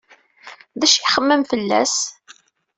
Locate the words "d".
0.79-0.81